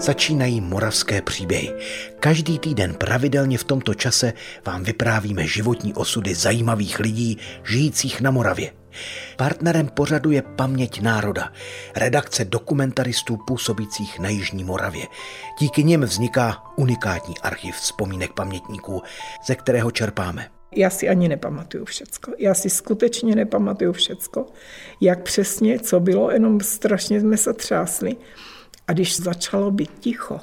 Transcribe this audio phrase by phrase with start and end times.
[0.00, 1.72] Začínají moravské příběhy.
[2.20, 4.32] Každý týden pravidelně v tomto čase
[4.66, 8.72] vám vyprávíme životní osudy zajímavých lidí žijících na Moravě.
[9.36, 11.52] Partnerem pořadu je Paměť národa,
[11.96, 15.06] redakce dokumentaristů působících na Jižní Moravě.
[15.58, 19.02] Díky nim vzniká unikátní archiv vzpomínek pamětníků,
[19.46, 20.48] ze kterého čerpáme.
[20.76, 22.32] Já si ani nepamatuju všecko.
[22.38, 24.46] Já si skutečně nepamatuju všecko,
[25.00, 28.16] jak přesně, co bylo, jenom strašně jsme se třásli.
[28.90, 30.40] A když začalo být ticho,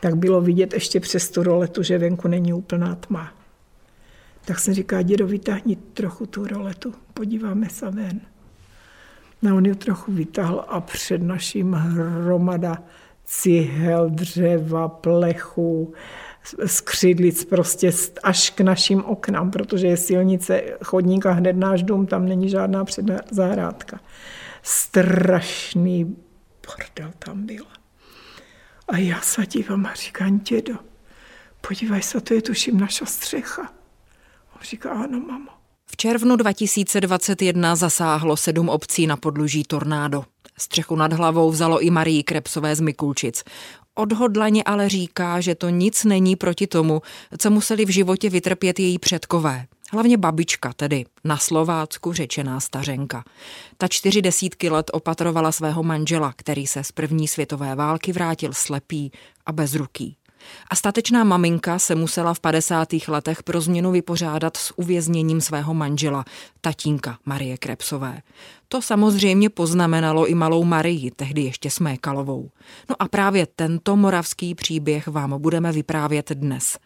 [0.00, 3.32] tak bylo vidět ještě přes tu roletu, že venku není úplná tma.
[4.44, 8.20] Tak jsem říká, dědo, vytáhni trochu tu roletu, podíváme se ven.
[9.42, 12.82] No on ji trochu vytáhl a před naším hromada
[13.24, 15.94] cihel, dřeva, plechu,
[16.66, 17.92] skřidlic prostě
[18.22, 23.18] až k našim oknám, protože je silnice chodníka hned náš dům, tam není žádná předná
[23.30, 24.00] zahrádka.
[24.62, 26.16] Strašný
[26.66, 27.66] bordel tam byl.
[28.88, 30.74] A já se dívám a říkám, dědo,
[31.60, 33.62] podívej se, to je tuším naša střecha.
[34.56, 35.50] On říká, ano, mamo.
[35.86, 40.24] V červnu 2021 zasáhlo sedm obcí na podluží tornádo.
[40.58, 43.44] Střechu nad hlavou vzalo i Marii Krepsové z Mikulčic.
[43.94, 47.02] Odhodlaně ale říká, že to nic není proti tomu,
[47.38, 49.66] co museli v životě vytrpět její předkové.
[49.92, 53.24] Hlavně babička, tedy na Slovácku řečená stařenka.
[53.76, 59.12] Ta čtyři desítky let opatrovala svého manžela, který se z první světové války vrátil slepý
[59.46, 60.16] a bezruký.
[60.70, 62.88] A statečná maminka se musela v 50.
[63.08, 66.24] letech pro změnu vypořádat s uvězněním svého manžela,
[66.60, 68.22] tatínka Marie Krepsové.
[68.68, 72.50] To samozřejmě poznamenalo i malou Marii, tehdy ještě Smékalovou.
[72.90, 76.78] No a právě tento moravský příběh vám budeme vyprávět dnes.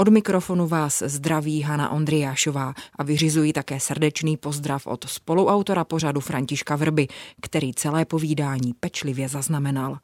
[0.00, 6.76] Od mikrofonu vás zdraví Hana Ondriášová a vyřizují také srdečný pozdrav od spoluautora pořadu Františka
[6.76, 7.08] Vrby,
[7.42, 9.98] který celé povídání pečlivě zaznamenal.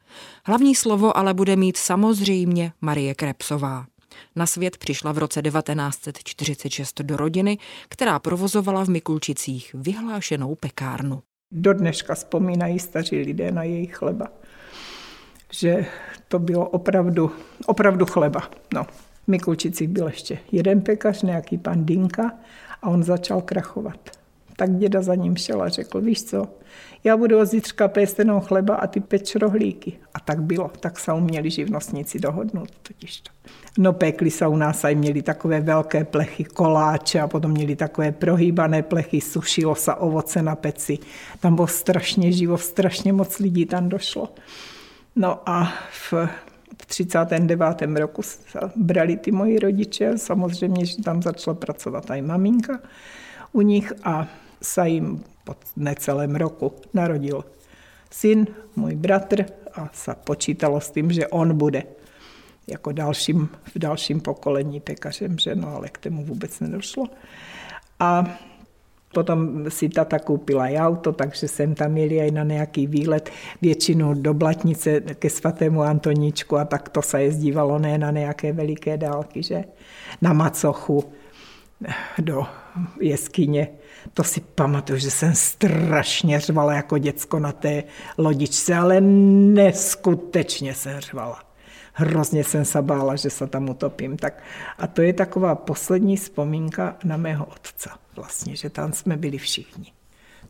[0.45, 3.87] Hlavní slovo ale bude mít samozřejmě Marie Krepsová.
[4.37, 11.23] Na svět přišla v roce 1946 do rodiny, která provozovala v Mikulčicích vyhlášenou pekárnu.
[11.53, 14.27] Do dneška vzpomínají staří lidé na jejich chleba.
[15.51, 15.87] Že
[16.29, 17.31] to bylo opravdu,
[17.67, 18.51] opravdu chleba.
[18.75, 18.87] No.
[19.27, 22.33] Mikulčicích byl ještě jeden pekař, nějaký pan Dinka,
[22.83, 24.11] a on začal krachovat.
[24.57, 26.49] Tak děda za ním šel a řekl, víš co,
[27.05, 29.93] já budu od zítřka péct jenom chleba a ty peč rohlíky.
[30.15, 33.31] A tak bylo, tak se uměli živnostníci dohodnout totiž to.
[33.79, 38.13] No pekli se u nás a měli takové velké plechy koláče a potom měli takové
[38.13, 40.99] prohýbané plechy, sušilo se ovoce na peci.
[41.41, 44.29] Tam bylo strašně živo, strašně moc lidí tam došlo.
[45.17, 46.15] No a v
[46.77, 47.83] 39.
[47.97, 48.23] roku
[48.77, 52.81] brali ty moji rodiče, samozřejmě, že tam začala pracovat i maminka
[53.53, 54.29] u nich a
[54.63, 57.45] se jim po necelém roku narodil
[58.11, 58.47] syn,
[58.77, 61.83] můj bratr a se počítalo s tím, že on bude
[62.67, 67.07] jako dalším, v dalším pokolení pekařem, že no, ale k tomu vůbec nedošlo.
[68.01, 68.39] A
[69.15, 73.31] Potom si tata koupila i auto, takže jsem tam jeli i na nějaký výlet,
[73.63, 78.97] většinou do Blatnice ke svatému Antoníčku a tak to se jezdívalo ne na nějaké veliké
[78.97, 79.65] dálky, že
[80.23, 81.05] na Macochu
[82.19, 82.47] do
[83.01, 83.69] jeskyně.
[84.15, 87.83] To si pamatuju, že jsem strašně řvala jako děcko na té
[88.19, 91.54] lodičce, ale neskutečně jsem řvala.
[91.97, 94.17] Hrozně jsem se bála, že se tam utopím.
[94.17, 94.43] Tak,
[94.79, 99.93] a to je taková poslední vzpomínka na mého otce vlastně, že tam jsme byli všichni.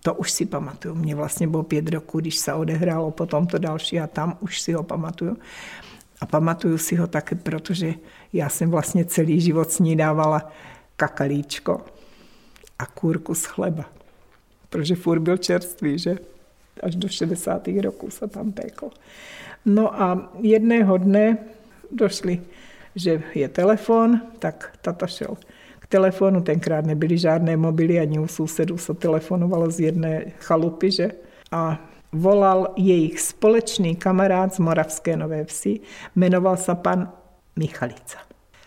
[0.02, 0.94] To už si pamatuju.
[0.94, 4.72] Mně vlastně bylo pět roků, když se odehrálo potom to další a tam už si
[4.72, 5.36] ho pamatuju.
[6.20, 7.94] A pamatuju si ho také, protože
[8.32, 10.52] já jsem vlastně celý život snídávala
[10.96, 11.80] kakalíčko
[12.78, 13.84] a kůrku z chleba.
[14.68, 16.18] Protože furt byl čerstvý, že?
[16.82, 17.68] Až do 60.
[17.82, 18.90] roků se tam peklo.
[19.64, 21.38] No a jedného dne
[21.90, 22.40] došli,
[22.96, 25.36] že je telefon, tak tata šel
[25.78, 26.40] k telefonu.
[26.40, 31.10] Tenkrát nebyly žádné mobily, ani u sousedů se telefonovalo z jedné chalupy, že?
[31.52, 31.80] A
[32.12, 35.80] volal jejich společný kamarád z Moravské Nové Vsi,
[36.16, 37.12] jmenoval se pan
[37.56, 38.18] Michalica.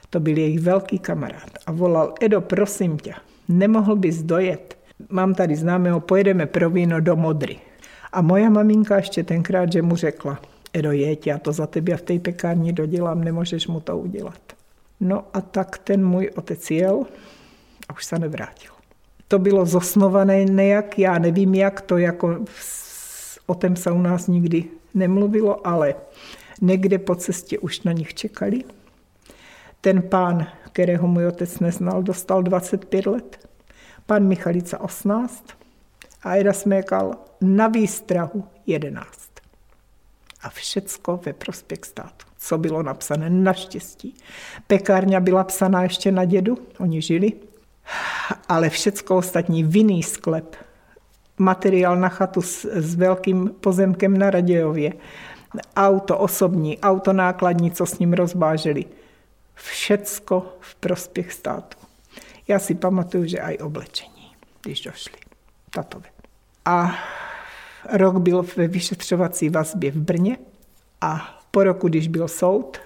[0.10, 1.50] To byl jejich velký kamarád.
[1.66, 3.14] A volal, Edo, prosím tě,
[3.48, 4.78] nemohl bys dojet?
[5.10, 7.60] Mám tady známého, pojedeme pro víno do Modry.
[8.12, 10.40] A moja maminka ještě tenkrát, že mu řekla,
[10.78, 14.42] Edo, jeď, já to za tebe v té pekárni dodělám, nemůžeš mu to udělat.
[15.00, 17.06] No a tak ten můj otec jel
[17.90, 18.72] a už se nevrátil.
[19.28, 22.46] To bylo zosnované nejak, já nevím jak, to jako
[23.46, 24.64] o tom se u nás nikdy
[24.94, 25.96] nemluvilo, ale
[26.62, 28.64] někde po cestě už na nich čekali.
[29.82, 33.50] Ten pán, kterého můj otec neznal, dostal 25 let.
[34.06, 35.44] Pan Michalica 18
[36.24, 39.27] a Eda Smékal na výstrahu 11.
[40.42, 42.26] A všecko ve prospěch státu.
[42.38, 44.16] Co bylo napsané, naštěstí.
[44.68, 47.34] Pekárňa byla psaná ještě na dědu, oni žili,
[48.50, 50.56] ale všecko ostatní, vinný sklep,
[51.38, 54.94] materiál na chatu s, s velkým pozemkem na Radějově,
[55.76, 58.86] auto osobní, auto nákladní, co s ním rozbáželi.
[59.56, 61.78] Všecko v prospěch státu.
[62.48, 65.18] Já si pamatuju, že aj oblečení, když došli.
[65.70, 66.10] Tatové.
[66.66, 66.96] A
[67.92, 70.38] rok byl ve vyšetřovací vazbě v Brně
[71.02, 72.78] a po roku, když byl soud,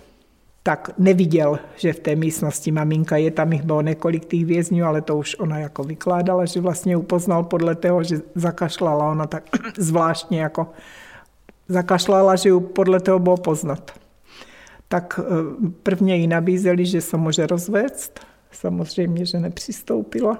[0.63, 5.01] tak neviděl, že v té místnosti maminka je, tam jich bylo několik těch vězňů, ale
[5.01, 9.43] to už ona jako vykládala, že vlastně upoznal podle toho, že zakašlala ona tak
[9.77, 10.67] zvláštně jako
[11.67, 13.91] zakašlala, že ju podle toho bylo poznat.
[14.87, 18.19] Tak eh, prvně jí nabízeli, že se může rozvést,
[18.51, 20.37] samozřejmě, že nepřistoupila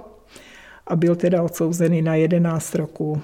[0.88, 3.22] a byl teda odsouzený na 11 roků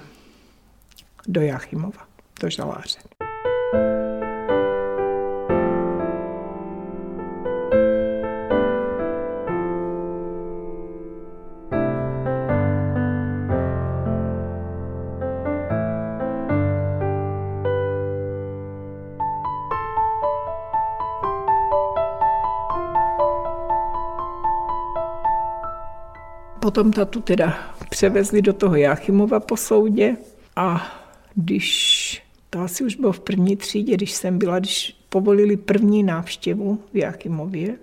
[1.28, 2.00] do Jachimova,
[2.40, 2.98] do žaláře.
[26.60, 27.58] Potom tatu teda
[27.90, 30.16] převezli do toho Jáchymova po soudě
[30.56, 30.92] a
[31.40, 36.82] když, to asi už bylo v první třídě, když jsem byla, když povolili první návštěvu
[36.92, 37.76] v Jáchymově,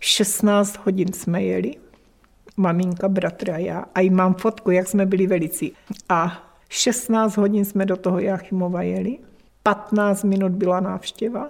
[0.00, 1.74] 16 hodin jsme jeli,
[2.56, 3.84] maminka, bratr a já.
[3.94, 5.72] A i mám fotku, jak jsme byli velicí.
[6.08, 9.18] A 16 hodin jsme do toho Jáchymova jeli.
[9.62, 11.48] 15 minut byla návštěva.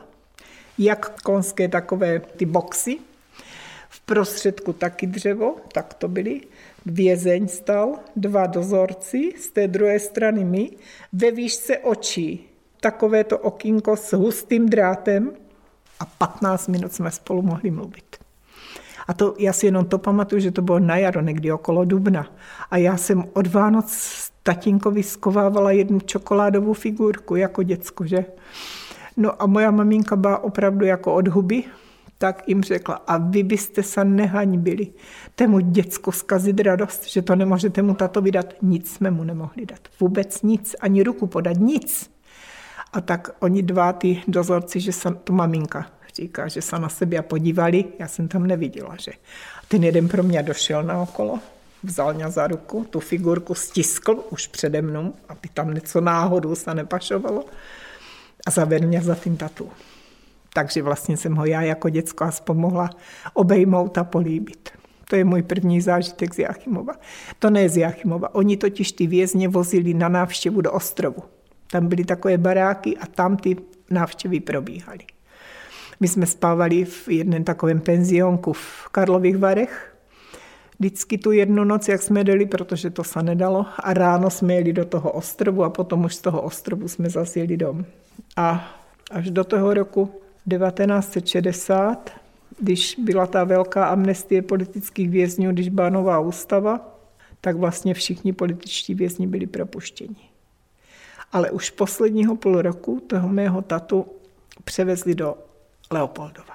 [0.79, 2.99] Jak konské takové ty boxy,
[3.91, 6.41] v prostředku taky dřevo, tak to byly.
[6.87, 10.71] Vězeň stal, dva dozorci, z té druhé strany my,
[11.13, 12.47] ve výšce očí.
[12.81, 13.41] Takové to
[13.95, 15.33] s hustým drátem
[16.01, 18.17] a 15 minut jsme spolu mohli mluvit.
[19.09, 22.27] A to, já si jenom to pamatuju, že to bylo na jaro, někdy okolo dubna.
[22.71, 28.25] A já jsem od Vánoc tatínkovi skovávala jednu čokoládovou figurku jako děcko, že?
[29.17, 31.65] No a moja maminka byla opravdu jako od huby,
[32.21, 34.87] tak jim řekla, a vy byste se nehaňbili
[35.35, 38.55] tému děcku zkazit radost, že to nemůžete mu tato vydat.
[38.63, 39.81] Nic jsme mu nemohli dát.
[40.01, 42.11] Vůbec nic, ani ruku podat, nic.
[42.93, 45.87] A tak oni dva, ty dozorci, že se, to maminka
[46.17, 49.13] říká, že se na sebe podívali, já jsem tam neviděla, že.
[49.69, 51.39] Ten jeden pro mě došel na okolo,
[51.83, 56.75] vzal mě za ruku, tu figurku stiskl už přede mnou, aby tam něco náhodou se
[56.75, 57.45] nepašovalo
[58.47, 59.71] a zavedl mě za tím tatu.
[60.55, 62.91] Takže vlastně jsem ho já jako děcko aspoň mohla
[63.35, 64.71] obejmout a políbit.
[65.09, 66.95] To je můj první zážitek z Jachimova.
[67.39, 68.35] To ne z Jachimova.
[68.35, 71.23] Oni totiž ty vězně vozili na návštěvu do ostrovu.
[71.71, 73.57] Tam byly takové baráky a tam ty
[73.91, 75.07] návštěvy probíhaly.
[76.01, 79.97] My jsme spávali v jednom takovém penzionku v Karlových Varech.
[80.79, 83.67] Vždycky tu jednu noc, jak jsme jeli, protože to se nedalo.
[83.79, 87.41] A ráno jsme jeli do toho ostrovu a potom už z toho ostrovu jsme zase
[87.41, 87.85] jeli dom.
[88.37, 88.75] A
[89.11, 90.21] až do toho roku
[90.51, 92.11] 1960,
[92.61, 96.99] když byla ta velká amnestie politických vězňů, když byla nová ústava,
[97.41, 100.31] tak vlastně všichni političtí vězni byli propuštěni.
[101.33, 104.07] Ale už posledního půl roku toho mého tatu
[104.65, 105.35] převezli do
[105.91, 106.55] Leopoldova.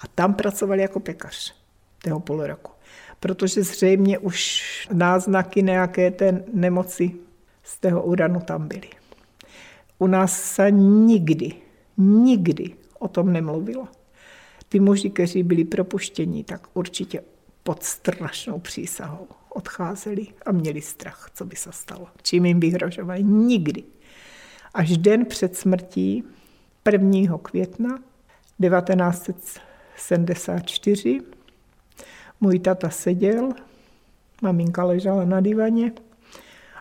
[0.00, 1.54] A tam pracovali jako pekař
[2.02, 2.70] toho půl roku.
[3.20, 4.62] Protože zřejmě už
[4.92, 7.10] náznaky nějaké té nemoci
[7.62, 8.88] z toho uranu tam byly.
[9.98, 11.54] U nás se nikdy,
[11.96, 13.88] nikdy o tom nemluvilo.
[14.68, 17.22] Ty muži, kteří byli propuštěni, tak určitě
[17.62, 22.08] pod strašnou přísahou odcházeli a měli strach, co by se stalo.
[22.22, 23.22] Čím jim vyhrožovali?
[23.22, 23.84] Nikdy.
[24.74, 26.24] Až den před smrtí
[26.92, 27.38] 1.
[27.38, 27.98] května
[28.60, 31.20] 1974
[32.40, 33.52] můj tata seděl,
[34.42, 35.92] maminka ležela na divaně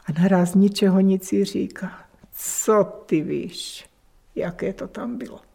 [0.05, 2.05] a naraz ničeho nic si říká.
[2.33, 3.89] Co ty víš,
[4.35, 5.50] jaké to tam bylo?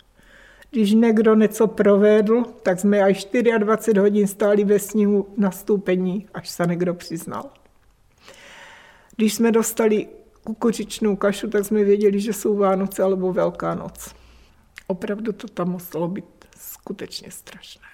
[0.76, 3.26] Když někdo něco provedl, tak jsme až
[3.58, 7.50] 24 hodin stáli ve sněhu na stoupení, až se někdo přiznal.
[9.16, 10.08] Když jsme dostali
[10.44, 14.14] kukuřičnou kašu, tak jsme věděli, že jsou Vánoce alebo Velká noc.
[14.86, 17.88] Opravdu to tam muselo být skutečně strašné.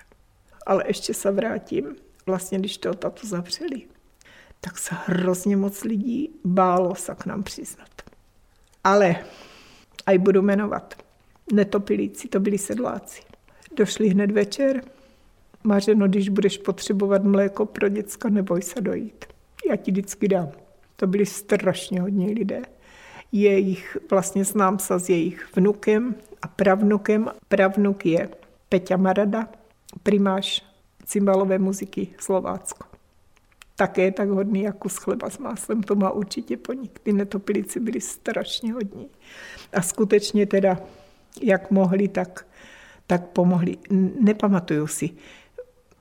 [0.66, 1.96] Ale ještě se vrátím.
[2.26, 3.82] Vlastně, když to tatu zavřeli,
[4.60, 8.02] tak se hrozně moc lidí bálo se k nám přiznat.
[8.84, 9.16] Ale,
[10.06, 11.01] aj budu jmenovat,
[11.52, 13.22] netopilíci, to byli sedláci.
[13.76, 14.82] Došli hned večer,
[15.64, 19.24] Mařeno, když budeš potřebovat mléko pro děcka, neboj se dojít.
[19.70, 20.48] Já ti vždycky dám.
[20.96, 22.62] To byli strašně hodní lidé.
[23.32, 27.30] jejich, vlastně znám se s jejich vnukem a pravnukem.
[27.48, 28.28] Pravnuk je
[28.68, 29.48] Peťa Marada,
[30.02, 30.64] primáš
[31.06, 32.86] cymbalové muziky Slovácko.
[33.76, 36.98] Také tak hodný jako z chleba s máslem, to má určitě ponik.
[36.98, 39.08] Ty netopilici byli strašně hodní.
[39.72, 40.78] A skutečně teda,
[41.40, 42.46] jak mohli, tak,
[43.06, 43.78] tak pomohli.
[44.20, 45.10] Nepamatuju si,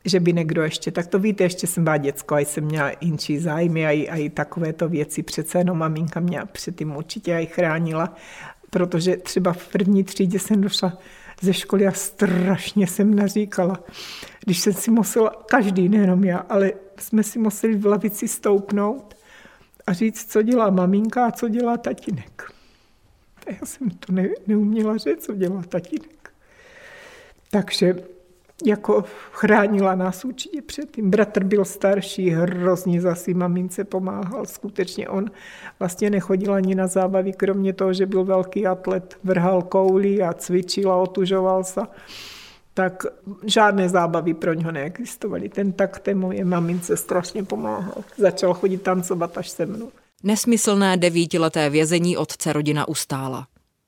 [0.05, 3.39] že by někdo ještě, tak to víte, ještě jsem byla děcko, a jsem měla inčí
[3.39, 5.23] zájmy a i, a i takovéto věci.
[5.23, 8.15] Přece jenom maminka mě předtím určitě i chránila,
[8.69, 10.97] protože třeba v první třídě jsem došla
[11.41, 13.83] ze školy a strašně jsem naříkala.
[14.45, 19.15] Když jsem si musela, každý, nejenom já, ale jsme si museli v lavici stoupnout
[19.88, 22.50] a říct, co dělá maminka a co dělá tatínek.
[23.48, 26.33] A já jsem to ne, neuměla říct, co dělá tatínek.
[27.51, 27.95] Takže
[28.65, 31.12] jako chránila nás určitě předtím.
[31.12, 34.45] Bratr byl starší, hrozně zase mamince pomáhal.
[34.45, 35.31] Skutečně on
[35.79, 40.91] vlastně nechodil ani na zábavy, kromě toho, že byl velký atlet, vrhal kouli a cvičil
[40.91, 41.81] a otužoval se.
[42.74, 43.05] Tak
[43.45, 45.50] žádné zábavy pro něho neexistovaly.
[45.50, 48.03] Ten tak té moje mamince strašně pomáhal.
[48.17, 49.91] Začal chodit tancovat až se mnou.
[50.23, 53.47] Nesmyslné devítileté vězení otce rodina ustála.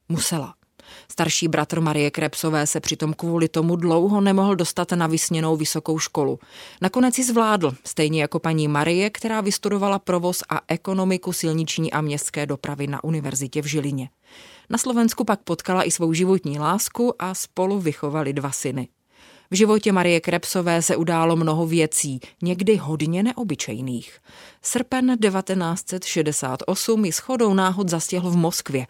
[0.09, 0.53] Musela.
[1.11, 6.39] Starší bratr Marie Krepsové se přitom kvůli tomu dlouho nemohl dostat na vysněnou vysokou školu.
[6.81, 12.45] Nakonec ji zvládl, stejně jako paní Marie, která vystudovala provoz a ekonomiku silniční a městské
[12.45, 14.09] dopravy na univerzitě v Žilině.
[14.69, 18.87] Na Slovensku pak potkala i svou životní lásku a spolu vychovali dva syny.
[19.53, 24.19] V životě Marie Krepsové se událo mnoho věcí, někdy hodně neobyčejných.
[24.61, 28.87] Srpen 1968 ji shodou náhod zastihl v Moskvě.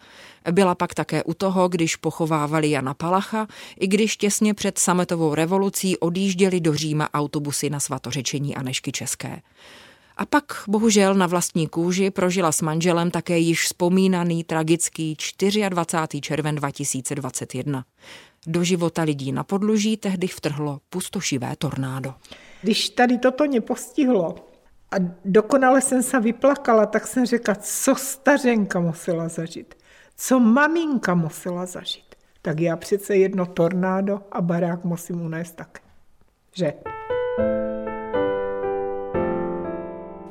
[0.50, 3.46] Byla pak také u toho, když pochovávali Jana Palacha,
[3.80, 9.42] i když těsně před sametovou revolucí odjížděli do Říma autobusy na svatořečení Anešky České.
[10.16, 15.16] A pak bohužel na vlastní kůži prožila s manželem také již vzpomínaný tragický
[15.68, 16.20] 24.
[16.20, 17.84] červen 2021.
[18.46, 22.14] Do života lidí na podluží tehdy vtrhlo pustošivé tornádo.
[22.62, 24.34] Když tady toto mě postihlo
[24.90, 29.74] a dokonale jsem se vyplakala, tak jsem řekla, co stařenka musela zažít,
[30.16, 32.14] co maminka musela zažít.
[32.42, 35.78] Tak já přece jedno tornádo a barák musím unést tak.
[36.54, 36.72] Že?